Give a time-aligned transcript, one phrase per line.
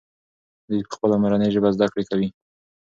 [0.67, 2.29] دوی په خپله مورنۍ ژبه زده کړه کوي.